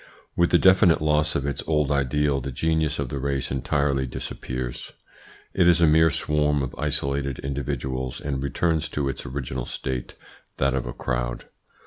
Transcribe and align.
With 0.35 0.49
the 0.49 0.57
definite 0.57 0.99
loss 0.99 1.35
of 1.35 1.45
its 1.45 1.61
old 1.67 1.91
ideal 1.91 2.41
the 2.41 2.51
genius 2.51 2.97
of 2.97 3.09
the 3.09 3.19
race 3.19 3.51
entirely 3.51 4.07
disappears; 4.07 4.93
it 5.53 5.67
is 5.67 5.79
a 5.79 5.85
mere 5.85 6.09
swarm 6.09 6.63
of 6.63 6.73
isolated 6.75 7.37
individuals 7.37 8.19
and 8.19 8.41
returns 8.41 8.89
to 8.89 9.07
its 9.09 9.27
original 9.27 9.67
state 9.67 10.15
that 10.57 10.73
of 10.73 10.87
a 10.87 10.93
crowd. 10.93 11.45